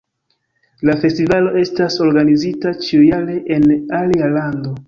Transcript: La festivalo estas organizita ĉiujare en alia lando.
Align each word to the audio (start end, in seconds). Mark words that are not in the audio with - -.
La 0.89 0.95
festivalo 1.03 1.51
estas 1.63 1.99
organizita 2.07 2.75
ĉiujare 2.87 3.39
en 3.59 3.71
alia 4.03 4.33
lando. 4.39 4.79